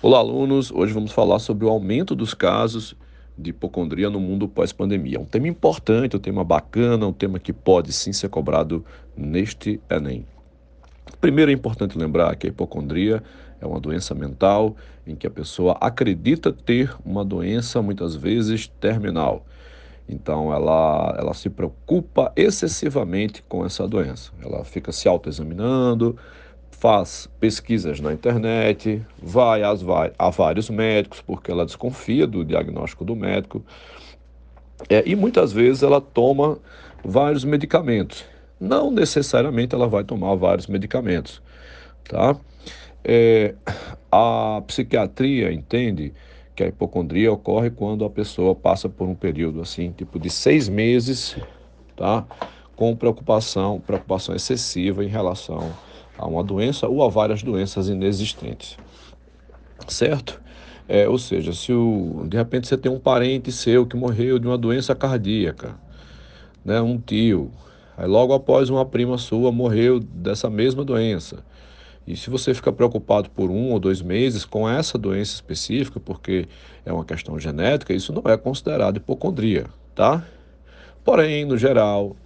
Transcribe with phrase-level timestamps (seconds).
[0.00, 0.70] Olá, alunos!
[0.70, 2.94] Hoje vamos falar sobre o aumento dos casos
[3.36, 5.16] de hipocondria no mundo pós-pandemia.
[5.16, 8.84] É um tema importante, um tema bacana, um tema que pode sim ser cobrado
[9.16, 10.24] neste Enem.
[11.20, 13.20] Primeiro é importante lembrar que a hipocondria
[13.60, 19.44] é uma doença mental em que a pessoa acredita ter uma doença muitas vezes terminal.
[20.08, 24.30] Então ela, ela se preocupa excessivamente com essa doença.
[24.40, 26.16] Ela fica se autoexaminando,
[26.78, 29.80] faz pesquisas na internet, vai às,
[30.18, 33.64] a vários médicos, porque ela desconfia do diagnóstico do médico.
[34.88, 36.58] É, e muitas vezes ela toma
[37.04, 38.24] vários medicamentos.
[38.60, 41.42] Não necessariamente ela vai tomar vários medicamentos,
[42.08, 42.36] tá?
[43.04, 43.54] É,
[44.10, 46.12] a psiquiatria entende
[46.54, 50.68] que a hipocondria ocorre quando a pessoa passa por um período assim, tipo de seis
[50.68, 51.36] meses,
[51.96, 52.24] tá?
[52.76, 55.72] Com preocupação, preocupação excessiva em relação
[56.18, 58.76] a uma doença ou a várias doenças inexistentes.
[59.86, 60.40] Certo?
[60.88, 64.46] É, ou seja, se o, de repente você tem um parente seu que morreu de
[64.46, 65.76] uma doença cardíaca,
[66.64, 67.50] né, um tio,
[67.96, 71.44] aí logo após uma prima sua morreu dessa mesma doença.
[72.06, 76.48] E se você fica preocupado por um ou dois meses com essa doença específica, porque
[76.86, 80.24] é uma questão genética, isso não é considerado hipocondria, tá?
[81.04, 82.16] Porém, no geral,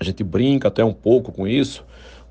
[0.00, 1.84] a gente brinca até um pouco com isso,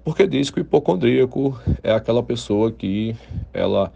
[0.04, 3.16] porque diz que o hipocondríaco é aquela pessoa que
[3.54, 3.92] ela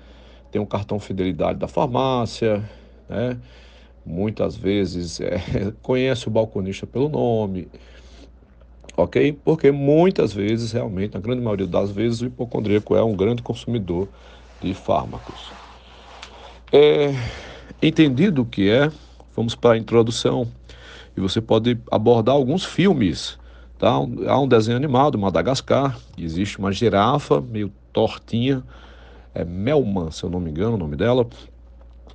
[0.52, 2.64] tem um cartão fidelidade da farmácia,
[3.09, 3.38] né?
[4.06, 5.42] muitas vezes é,
[5.81, 7.67] conhece o balconista pelo nome,
[8.95, 9.33] ok?
[9.44, 14.08] Porque muitas vezes, realmente, na grande maioria das vezes, o hipocondríaco é um grande consumidor
[14.61, 15.52] de fármacos.
[16.72, 17.14] É,
[17.81, 18.92] entendido o que é,
[19.36, 20.48] vamos para a introdução
[21.17, 23.38] e você pode abordar alguns filmes
[23.77, 23.89] Tá?
[23.89, 28.63] Há um desenho animado, Madagascar, existe uma girafa meio tortinha,
[29.33, 31.27] é Melman, se eu não me engano o nome dela,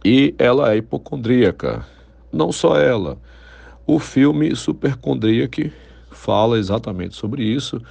[0.04, 1.86] e ela é hipocondríaca.
[2.32, 3.18] Não só ela,
[3.86, 5.72] o filme Supercondríaque
[6.10, 7.82] fala exatamente sobre isso.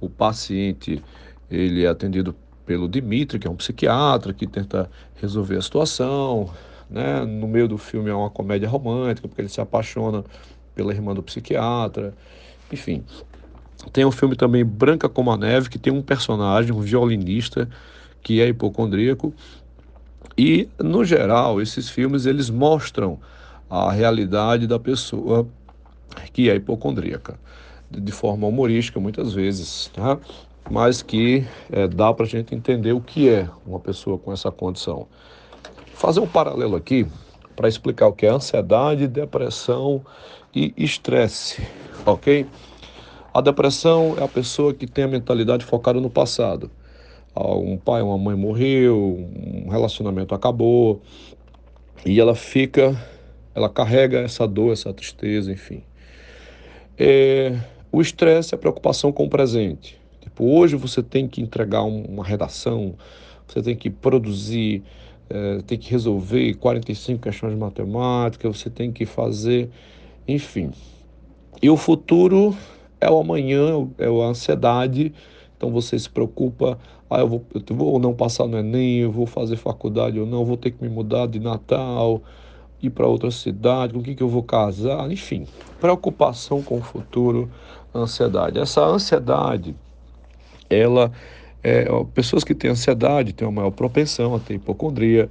[0.00, 1.02] O paciente
[1.50, 2.34] ele é atendido
[2.66, 4.90] pelo Dimitri, que é um psiquiatra que tenta
[5.20, 6.50] resolver a situação.
[6.90, 7.24] Né?
[7.24, 10.24] No meio do filme é uma comédia romântica, porque ele se apaixona
[10.74, 12.14] pela irmã do psiquiatra.
[12.74, 13.04] Enfim,
[13.92, 17.68] tem um filme também Branca como a Neve, que tem um personagem, um violinista,
[18.20, 19.32] que é hipocondríaco.
[20.36, 23.20] E, no geral, esses filmes eles mostram
[23.70, 25.46] a realidade da pessoa
[26.32, 27.38] que é hipocondríaca,
[27.88, 30.18] de forma humorística muitas vezes, tá?
[30.68, 34.50] mas que é, dá para a gente entender o que é uma pessoa com essa
[34.50, 35.06] condição.
[35.94, 37.06] Fazer um paralelo aqui
[37.54, 40.04] para explicar o que é ansiedade, depressão
[40.52, 41.62] e estresse
[42.12, 42.46] ok?
[43.32, 46.70] A depressão é a pessoa que tem a mentalidade focada no passado.
[47.34, 49.28] Ah, um pai, uma mãe morreu,
[49.66, 51.02] um relacionamento acabou,
[52.06, 52.96] e ela fica,
[53.54, 55.82] ela carrega essa dor, essa tristeza, enfim.
[56.96, 57.58] É,
[57.90, 59.98] o estresse é a preocupação com o presente.
[60.20, 62.94] Tipo, hoje você tem que entregar uma redação,
[63.48, 64.82] você tem que produzir,
[65.28, 69.70] é, tem que resolver 45 questões de matemática, você tem que fazer,
[70.26, 70.70] enfim.
[71.62, 72.56] E o futuro
[73.00, 75.12] é o amanhã, é a ansiedade.
[75.56, 76.78] Então você se preocupa,
[77.08, 80.44] ah, eu vou, eu vou não passar no Enem, eu vou fazer faculdade ou não,
[80.44, 82.22] vou ter que me mudar de Natal,
[82.82, 85.46] ir para outra cidade, com quem que eu vou casar, enfim.
[85.80, 87.50] Preocupação com o futuro,
[87.94, 88.58] ansiedade.
[88.58, 89.74] Essa ansiedade,
[90.68, 91.12] ela,
[91.62, 95.30] é, pessoas que têm ansiedade têm uma maior propensão a ter hipocondria,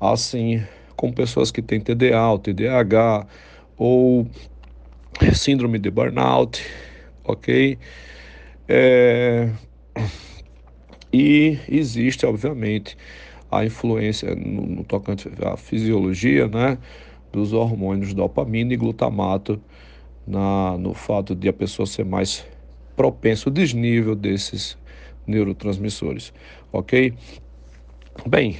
[0.00, 0.62] assim
[0.96, 3.26] como pessoas que têm TDA, ou TDAH,
[3.76, 4.26] ou
[5.32, 6.60] síndrome de burnout,
[7.24, 7.78] ok?
[8.68, 9.50] É,
[11.12, 12.96] e existe, obviamente,
[13.50, 16.76] a influência no, no, tocante à fisiologia, né,
[17.32, 19.60] dos hormônios dopamina e glutamato
[20.26, 22.44] na, no fato de a pessoa ser mais
[22.96, 24.76] propensa ao desnível desses
[25.26, 26.32] neurotransmissores,
[26.72, 27.14] ok?
[28.26, 28.56] Bem,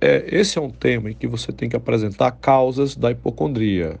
[0.00, 3.98] é, esse é um tema em que você tem que apresentar causas da hipocondria,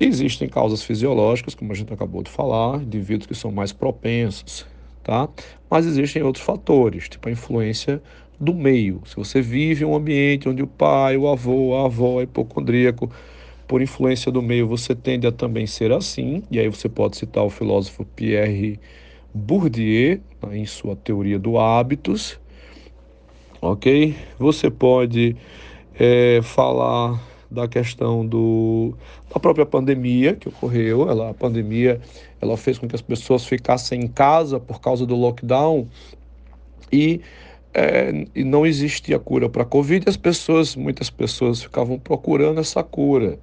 [0.00, 4.66] Existem causas fisiológicas, como a gente acabou de falar, indivíduos que são mais propensos,
[5.02, 5.28] tá?
[5.70, 8.02] Mas existem outros fatores, tipo a influência
[8.38, 9.02] do meio.
[9.06, 13.10] Se você vive em um ambiente onde o pai, o avô, a avó é hipocondríaco,
[13.68, 17.44] por influência do meio você tende a também ser assim, e aí você pode citar
[17.44, 18.78] o filósofo Pierre
[19.32, 22.38] Bourdieu, né, em sua teoria do hábitos,
[23.60, 24.14] ok?
[24.38, 25.36] Você pode
[25.98, 27.18] é, falar
[27.52, 28.94] da questão do,
[29.32, 31.08] da própria pandemia que ocorreu.
[31.08, 32.00] Ela, a pandemia
[32.40, 35.86] ela fez com que as pessoas ficassem em casa por causa do lockdown
[36.90, 37.20] e
[37.74, 42.82] é, e não existia cura para a Covid, as pessoas, muitas pessoas ficavam procurando essa
[42.82, 43.38] cura.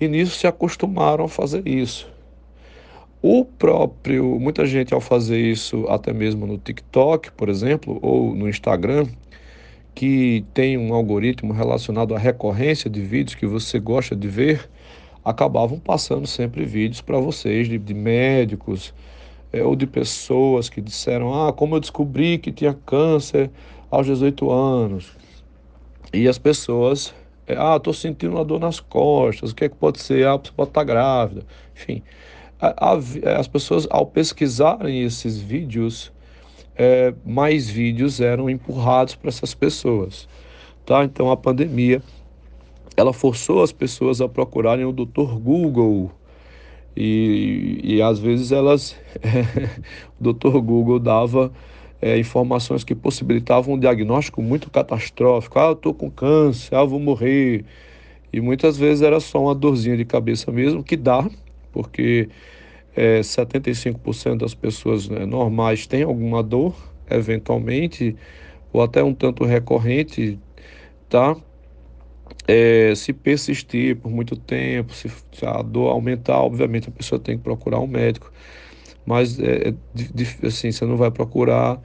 [0.00, 2.08] E nisso se acostumaram a fazer isso.
[3.20, 8.48] O próprio, muita gente ao fazer isso, até mesmo no TikTok, por exemplo, ou no
[8.48, 9.06] Instagram,
[9.98, 14.70] que tem um algoritmo relacionado à recorrência de vídeos que você gosta de ver,
[15.24, 18.94] acabavam passando sempre vídeos para vocês de, de médicos,
[19.52, 23.50] é, ou de pessoas que disseram: Ah, como eu descobri que tinha câncer
[23.90, 25.16] aos 18 anos.
[26.14, 27.12] E as pessoas,
[27.44, 30.24] é, ah, estou sentindo uma dor nas costas, o que é que pode ser?
[30.28, 31.44] Ah, você pode estar grávida.
[31.74, 32.04] Enfim,
[32.60, 36.12] a, a, as pessoas, ao pesquisarem esses vídeos,
[36.78, 40.28] é, mais vídeos eram empurrados para essas pessoas.
[40.86, 41.04] Tá?
[41.04, 42.00] Então a pandemia
[42.96, 45.38] ela forçou as pessoas a procurarem o Dr.
[45.38, 46.10] Google
[46.96, 48.96] e, e às vezes elas,
[50.18, 50.58] o Dr.
[50.58, 51.52] Google dava
[52.00, 55.58] é, informações que possibilitavam um diagnóstico muito catastrófico.
[55.58, 57.64] Ah, eu estou com câncer, ah, eu vou morrer.
[58.32, 61.28] E muitas vezes era só uma dorzinha de cabeça mesmo, que dá,
[61.72, 62.28] porque
[62.98, 66.74] é, 75% das pessoas né, normais têm alguma dor,
[67.08, 68.16] eventualmente,
[68.72, 70.36] ou até um tanto recorrente,
[71.08, 71.36] tá?
[72.48, 75.08] É, se persistir por muito tempo, se,
[75.46, 78.32] a dor aumentar, obviamente a pessoa tem que procurar um médico.
[79.06, 81.80] Mas é, é assim, você não vai procurar.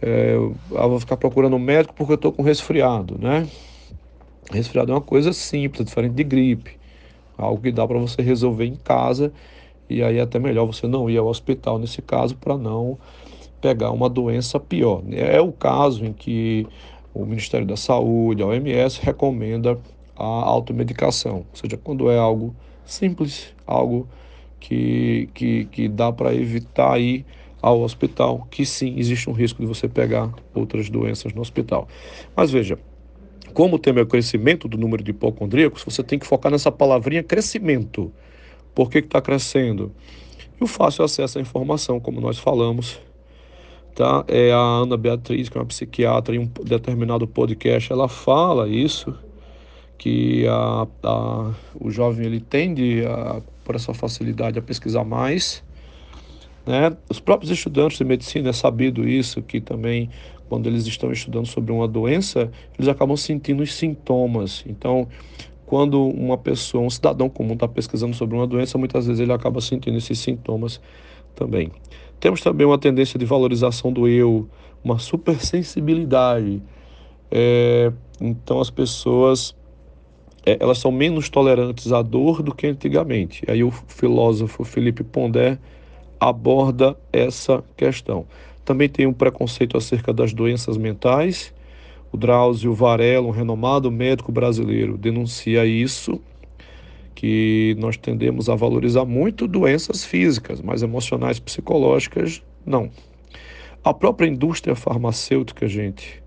[0.00, 0.36] É,
[0.70, 3.48] vou ficar procurando um médico porque eu estou com resfriado, né?
[4.52, 6.78] Resfriado é uma coisa simples, diferente de gripe.
[7.36, 9.32] Algo que dá para você resolver em casa.
[9.88, 12.98] E aí é até melhor você não ir ao hospital nesse caso para não
[13.60, 15.02] pegar uma doença pior.
[15.10, 16.66] É o caso em que
[17.12, 19.78] o Ministério da Saúde, a OMS, recomenda
[20.16, 22.54] a automedicação, ou seja, quando é algo
[22.84, 24.08] simples, algo
[24.60, 27.24] que, que, que dá para evitar ir
[27.60, 31.88] ao hospital, que sim, existe um risco de você pegar outras doenças no hospital.
[32.36, 32.78] Mas veja,
[33.54, 36.70] como o tema é o crescimento do número de hipocondríacos, você tem que focar nessa
[36.70, 38.12] palavrinha crescimento.
[38.74, 39.92] Por que está crescendo?
[40.60, 42.98] E o fácil acesso à informação, como nós falamos,
[43.94, 44.24] tá?
[44.28, 49.14] É a Ana Beatriz, que é uma psiquiatra, em um determinado podcast, ela fala isso,
[49.96, 55.62] que a, a, o jovem ele tende, a, por essa facilidade, a pesquisar mais.
[56.66, 56.96] Né?
[57.08, 60.10] Os próprios estudantes de medicina é sabido isso, que também
[60.48, 64.64] quando eles estão estudando sobre uma doença, eles acabam sentindo os sintomas.
[64.68, 65.08] Então,
[65.66, 69.60] quando uma pessoa, um cidadão comum está pesquisando sobre uma doença, muitas vezes ele acaba
[69.60, 70.80] sentindo esses sintomas
[71.34, 71.70] também.
[72.20, 74.48] Temos também uma tendência de valorização do eu,
[74.82, 76.62] uma supersensibilidade.
[77.30, 79.54] É, então as pessoas
[80.46, 83.42] é, elas são menos tolerantes à dor do que antigamente.
[83.48, 85.58] Aí o filósofo Felipe Pondé
[86.20, 88.26] aborda essa questão.
[88.64, 91.52] Também tem um preconceito acerca das doenças mentais.
[92.14, 96.20] O Drauzio Varela, um renomado médico brasileiro, denuncia isso
[97.12, 102.88] que nós tendemos a valorizar muito doenças físicas, mas emocionais, psicológicas, não.
[103.82, 106.22] A própria indústria farmacêutica, gente,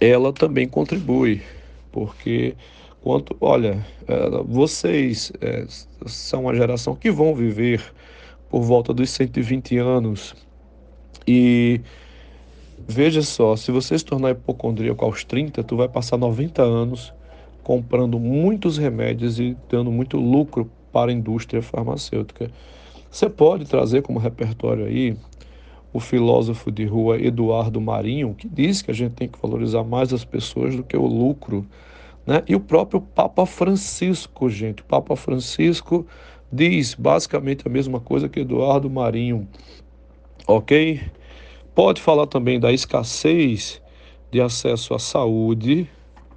[0.00, 1.42] ela também contribui,
[1.90, 2.54] porque
[3.00, 5.66] quanto, olha, é, vocês é,
[6.06, 7.82] são uma geração que vão viver
[8.48, 10.36] por volta dos 120 anos
[11.26, 11.80] e
[12.86, 17.12] veja só, se você se tornar hipocondríaco aos 30, tu vai passar 90 anos
[17.62, 22.50] comprando muitos remédios e dando muito lucro para a indústria farmacêutica.
[23.10, 25.16] Você pode trazer como repertório aí
[25.92, 30.12] o filósofo de rua Eduardo Marinho, que diz que a gente tem que valorizar mais
[30.12, 31.66] as pessoas do que o lucro.
[32.26, 32.42] Né?
[32.48, 34.82] E o próprio Papa Francisco, gente.
[34.82, 36.06] O Papa Francisco
[36.50, 39.46] diz basicamente a mesma coisa que Eduardo Marinho.
[40.46, 41.00] Ok?
[41.74, 43.80] Pode falar também da escassez
[44.30, 45.88] de acesso à saúde.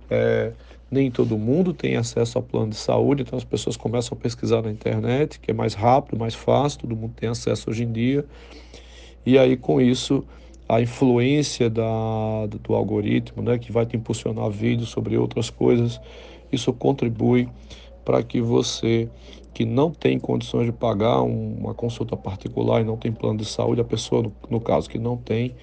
[0.10, 0.54] É,
[0.90, 4.62] nem todo mundo tem acesso ao plano de saúde, então as pessoas começam a pesquisar
[4.62, 8.26] na internet, que é mais rápido, mais fácil, todo mundo tem acesso hoje em dia.
[9.26, 10.24] E aí com isso
[10.70, 16.00] a influência da, do algoritmo, né, que vai te impulsionar vídeos sobre outras coisas,
[16.52, 17.50] isso contribui
[18.04, 19.10] para que você
[19.56, 23.80] que não tem condições de pagar uma consulta particular e não tem plano de saúde,
[23.80, 25.56] a pessoa, no, no caso que não tem,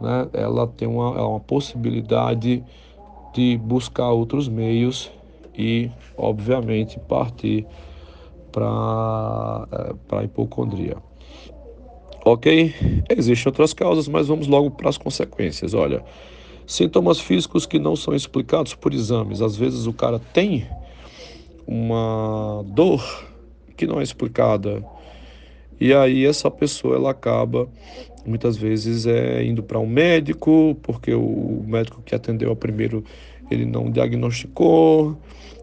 [0.00, 2.64] né, ela tem uma, é uma possibilidade
[3.34, 5.10] de buscar outros meios
[5.54, 7.66] e, obviamente, partir
[8.50, 9.68] para
[10.10, 10.96] é, a hipocondria.
[12.24, 12.74] Ok?
[13.10, 15.74] Existem outras causas, mas vamos logo para as consequências.
[15.74, 16.02] Olha,
[16.66, 19.42] sintomas físicos que não são explicados por exames.
[19.42, 20.66] Às vezes o cara tem
[21.68, 23.28] uma dor
[23.76, 24.82] que não é explicada.
[25.78, 27.68] E aí essa pessoa ela acaba
[28.26, 33.04] muitas vezes é indo para um médico, porque o médico que atendeu ao primeiro
[33.50, 35.16] ele não diagnosticou.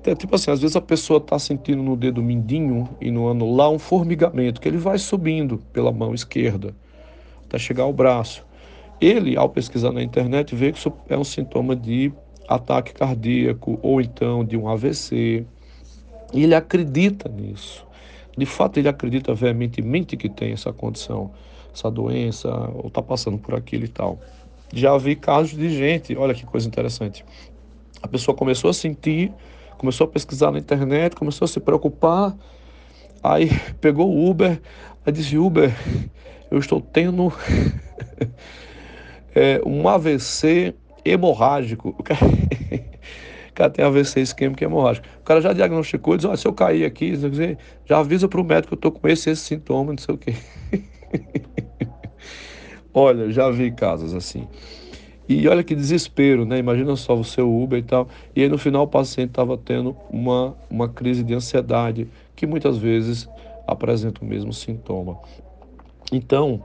[0.06, 3.72] É tipo assim, às vezes a pessoa está sentindo no dedo mindinho e no anular
[3.72, 6.76] um formigamento que ele vai subindo pela mão esquerda
[7.44, 8.46] até chegar ao braço.
[9.02, 12.14] Ele, ao pesquisar na internet, vê que isso é um sintoma de
[12.48, 15.46] ataque cardíaco ou então de um AVC.
[16.34, 17.86] E ele acredita nisso.
[18.38, 21.32] De fato, ele acredita veementemente que tem essa condição,
[21.74, 24.20] essa doença, ou está passando por aquilo e tal.
[24.74, 27.24] Já vi casos de gente, olha que coisa interessante.
[28.02, 29.32] A pessoa começou a sentir,
[29.78, 32.36] começou a pesquisar na internet, começou a se preocupar,
[33.24, 34.62] aí pegou o Uber,
[35.06, 35.74] aí disse: Uber,
[36.52, 37.32] eu estou tendo
[39.34, 41.96] é, um AVC hemorrágico.
[43.56, 45.08] Cara, tem AVC isquêmico hemorrágico.
[45.22, 47.14] O cara já diagnosticou, diz, oh, se eu cair aqui,
[47.86, 50.18] já avisa para o médico que eu estou com esse, esse sintoma, não sei o
[50.18, 50.36] quê.
[52.94, 54.46] olha, já vi casos assim.
[55.28, 56.60] E olha que desespero, né?
[56.60, 58.10] Imagina só o seu Uber e tal.
[58.36, 62.78] E aí no final o paciente estava tendo uma, uma crise de ansiedade, que muitas
[62.78, 63.28] vezes
[63.66, 65.18] apresenta o mesmo sintoma.
[66.12, 66.62] Então,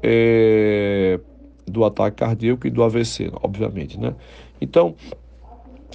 [0.00, 1.18] é,
[1.66, 4.14] do ataque cardíaco e do AVC, obviamente, né?
[4.60, 4.94] Então,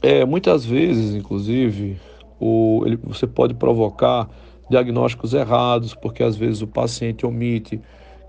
[0.02, 1.98] é, muitas vezes, inclusive,
[2.40, 4.30] o, ele, você pode provocar
[4.70, 7.80] diagnósticos errados, porque às vezes o paciente omite,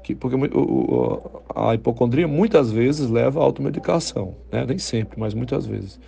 [0.03, 1.21] que, porque o,
[1.55, 4.65] a hipocondria muitas vezes leva à automedicação, né?
[4.67, 5.99] nem sempre, mas muitas vezes.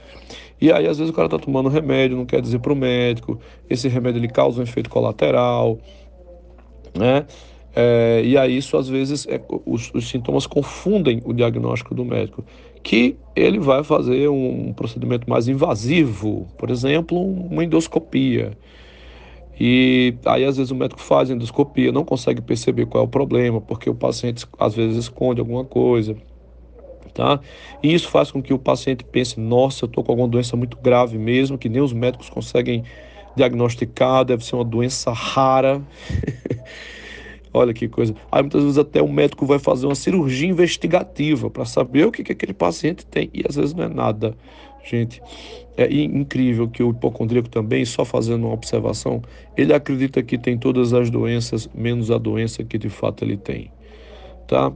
[0.61, 3.39] E aí, às vezes, o cara está tomando remédio, não quer dizer para o médico,
[3.71, 5.79] esse remédio ele causa um efeito colateral,
[6.97, 7.27] né?
[7.81, 12.45] É, e aí isso às vezes é, os, os, sintomas confundem o diagnóstico do médico,
[12.83, 18.59] que ele vai fazer um procedimento mais invasivo, por exemplo, uma endoscopia.
[19.61, 23.61] E aí às vezes o médico faz endoscopia, não consegue perceber qual é o problema,
[23.61, 26.17] porque o paciente às vezes esconde alguma coisa.
[27.15, 27.39] Tá?
[27.81, 30.77] E isso faz com que o paciente pense: nossa, eu estou com alguma doença muito
[30.79, 32.83] grave mesmo, que nem os médicos conseguem
[33.37, 35.81] diagnosticar, deve ser uma doença rara.
[37.53, 38.15] Olha que coisa.
[38.31, 42.23] Aí muitas vezes até o médico vai fazer uma cirurgia investigativa para saber o que,
[42.23, 44.37] que aquele paciente tem e às vezes não é nada.
[44.85, 45.21] Gente,
[45.77, 49.23] é incrível que o hipocondríaco também, só fazendo uma observação,
[49.57, 53.71] ele acredita que tem todas as doenças, menos a doença que de fato ele tem.
[54.47, 54.73] Tá?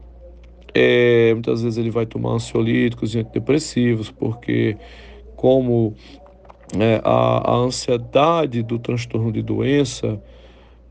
[0.74, 4.76] É, muitas vezes ele vai tomar ansiolíticos e antidepressivos, porque
[5.34, 5.94] como
[6.78, 10.22] é, a, a ansiedade do transtorno de doença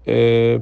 [0.06, 0.62] é,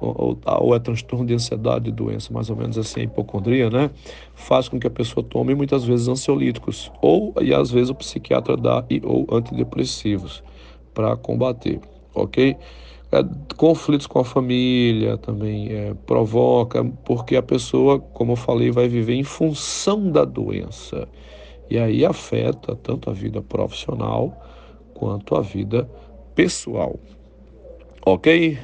[0.00, 3.90] ou, ou é transtorno de ansiedade, doença, mais ou menos assim, hipocondria, né?
[4.34, 8.56] Faz com que a pessoa tome muitas vezes ansiolíticos, ou e às vezes o psiquiatra
[8.56, 10.42] dá e, ou antidepressivos
[10.94, 11.80] para combater,
[12.14, 12.56] ok?
[13.10, 13.24] É,
[13.56, 19.14] conflitos com a família também é, provoca, porque a pessoa, como eu falei, vai viver
[19.14, 21.08] em função da doença.
[21.70, 24.32] E aí afeta tanto a vida profissional
[24.94, 25.88] quanto a vida
[26.34, 26.98] pessoal.
[28.04, 28.58] Ok?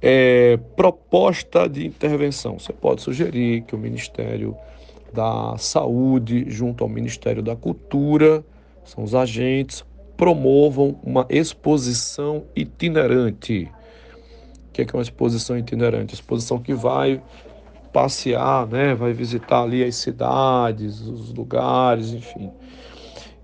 [0.00, 2.58] É, proposta de intervenção.
[2.58, 4.56] Você pode sugerir que o Ministério
[5.12, 8.44] da Saúde, junto ao Ministério da Cultura,
[8.84, 9.84] são os agentes,
[10.16, 13.70] promovam uma exposição itinerante.
[14.68, 16.14] O que é, uma exposição itinerante?
[16.14, 17.20] Exposição que vai
[17.92, 18.94] passear, né?
[18.94, 22.50] vai visitar ali as cidades, os lugares, enfim.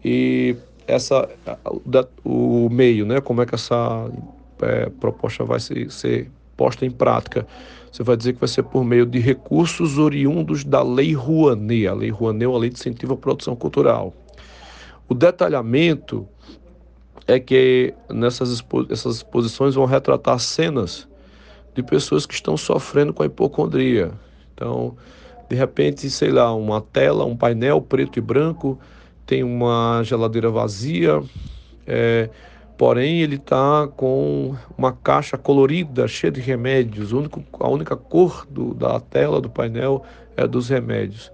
[0.05, 0.57] E
[0.87, 1.29] essa,
[2.25, 3.21] o meio, né?
[3.21, 4.11] como é que essa
[4.61, 7.47] é, proposta vai ser, ser posta em prática.
[7.91, 11.87] Você vai dizer que vai ser por meio de recursos oriundos da Lei Rouanet.
[11.87, 14.13] A Lei Rouanet é uma lei de incentivo à produção cultural.
[15.09, 16.27] O detalhamento
[17.27, 21.07] é que nessas expo essas exposições vão retratar cenas
[21.75, 24.13] de pessoas que estão sofrendo com a hipocondria.
[24.55, 24.97] Então,
[25.49, 28.79] de repente, sei lá, uma tela, um painel preto e branco,
[29.27, 31.23] tem uma geladeira vazia,
[31.87, 32.29] é,
[32.77, 37.13] Porém, ele está com uma caixa colorida, cheia de remédios.
[37.13, 40.05] Único, a única cor do, da tela do painel
[40.37, 41.31] é dos remédios.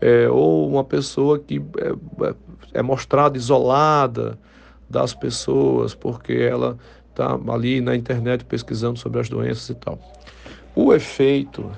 [0.00, 2.34] É, ou uma pessoa que é, é,
[2.74, 4.38] é mostrada isolada
[4.88, 6.78] das pessoas, porque ela
[7.10, 9.98] está ali na internet pesquisando sobre as doenças e tal.
[10.74, 11.70] O efeito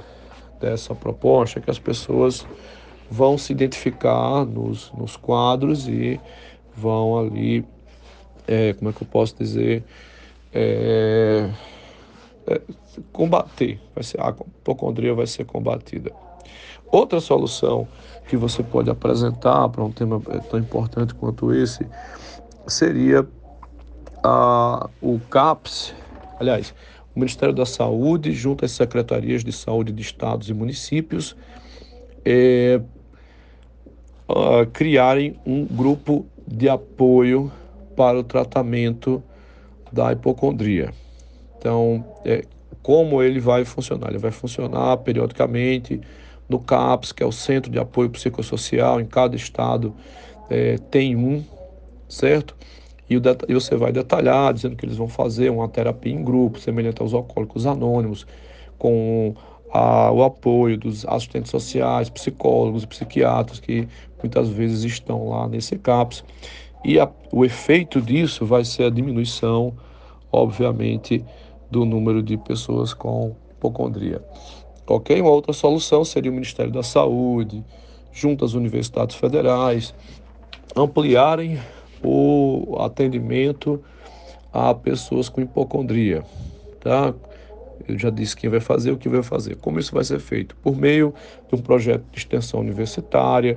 [0.61, 2.47] dessa proposta é que as pessoas
[3.11, 6.21] vão se identificar nos, nos quadros e
[6.77, 7.65] vão ali
[8.47, 9.83] é, como é que eu posso dizer,
[10.53, 11.51] é,
[12.47, 12.61] é,
[13.13, 16.13] combater, vai ser, a hipocondria vai ser combatida.
[16.87, 17.89] Outra solução
[18.29, 21.87] que você pode apresentar para um tema é, tão importante quanto esse
[22.67, 23.27] seria
[24.23, 25.95] a, o CAPS,
[26.39, 26.75] aliás,
[27.15, 31.37] o Ministério da Saúde, junto às secretarias de saúde de estados e municípios,
[32.25, 32.81] é,
[34.29, 37.53] uh, criarem um grupo de apoio
[37.95, 39.23] para o tratamento
[39.93, 40.93] da hipocondria.
[41.59, 42.45] Então, é,
[42.83, 44.11] como ele vai funcionar?
[44.11, 46.01] Ele vai funcionar periodicamente
[46.49, 49.95] no CAPS, que é o Centro de Apoio Psicossocial, em cada estado
[50.51, 51.43] é, tem um,
[52.09, 52.55] certo?
[53.09, 57.01] E, e você vai detalhar, dizendo que eles vão fazer uma terapia em grupo, semelhante
[57.01, 58.27] aos alcoólicos anônimos,
[58.79, 59.35] com
[59.73, 63.89] a, o apoio dos assistentes sociais, psicólogos psiquiatras que
[64.23, 66.25] muitas vezes estão lá nesse CAPS.
[66.85, 69.75] E a, o efeito disso vai ser a diminuição,
[70.31, 71.25] obviamente,
[71.71, 74.23] do número de pessoas com hipocondria.
[74.87, 75.19] Ok?
[75.21, 77.65] Uma outra solução seria o Ministério da Saúde,
[78.13, 79.95] junto às universidades federais,
[80.77, 81.59] ampliarem
[82.03, 83.83] o atendimento
[84.53, 86.23] a pessoas com hipocondria,
[86.81, 87.15] tá?
[87.89, 89.57] Eu já disse quem vai fazer, o que vai fazer.
[89.57, 90.55] Como isso vai ser feito?
[90.57, 91.13] Por meio
[91.49, 93.57] de um projeto de extensão universitária,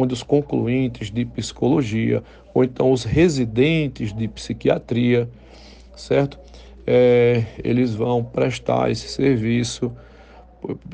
[0.00, 2.22] onde os concluintes de psicologia,
[2.54, 5.28] ou então os residentes de psiquiatria,
[5.96, 6.38] certo?
[6.86, 9.92] É, eles vão prestar esse serviço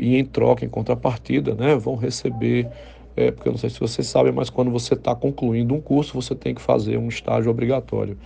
[0.00, 2.68] e em troca, em contrapartida, né, vão receber
[3.16, 6.14] é, porque eu não sei se vocês sabem, mas quando você está concluindo um curso,
[6.14, 8.18] você tem que fazer um estágio obrigatório.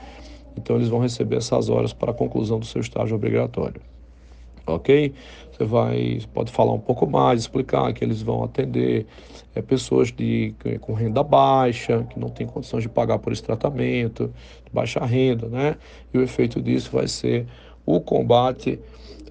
[0.57, 3.83] Então, eles vão receber essas horas para a conclusão do seu estágio obrigatório.
[4.69, 5.15] Ok?
[5.51, 9.07] Você vai, pode falar um pouco mais, explicar que eles vão atender
[9.55, 14.33] é, pessoas de, com renda baixa, que não têm condições de pagar por esse tratamento,
[14.65, 15.77] de baixa renda, né?
[16.13, 17.47] E o efeito disso vai ser
[17.85, 18.79] o combate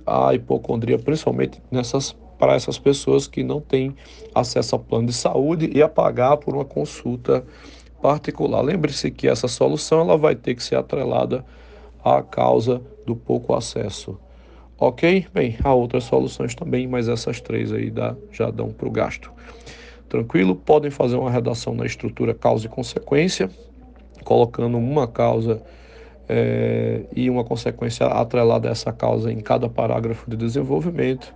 [0.05, 3.95] à hipocondria, principalmente nessas para essas pessoas que não têm
[4.33, 7.43] acesso ao plano de saúde e a pagar por uma consulta
[8.01, 8.61] particular.
[8.61, 11.43] Lembre-se que essa solução ela vai ter que ser atrelada
[12.03, 14.19] à causa do pouco acesso.
[14.77, 15.27] Ok?
[15.33, 19.31] Bem, há outras soluções também, mas essas três aí dá, já dão para o gasto.
[20.07, 20.55] Tranquilo?
[20.55, 23.49] Podem fazer uma redação na estrutura causa e consequência,
[24.23, 25.61] colocando uma causa
[26.29, 31.33] é, e uma consequência atrelada a essa causa em cada parágrafo de desenvolvimento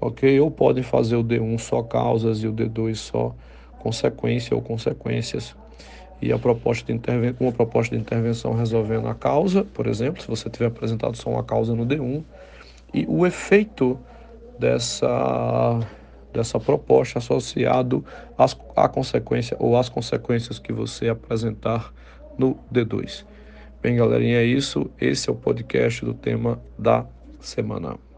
[0.00, 0.40] ok?
[0.40, 3.34] Ou podem fazer o D1 só causas e o D2 só
[3.78, 5.54] consequência ou consequências.
[6.22, 10.28] E a proposta de interven uma proposta de intervenção resolvendo a causa, por exemplo, se
[10.28, 12.22] você tiver apresentado só uma causa no D1,
[12.92, 13.98] e o efeito
[14.58, 15.80] dessa,
[16.32, 18.04] dessa proposta associado
[18.36, 21.92] às, à consequência ou às consequências que você apresentar
[22.38, 23.24] no D2.
[23.82, 24.90] Bem, galerinha, é isso.
[25.00, 27.06] Esse é o podcast do tema da
[27.40, 28.09] semana.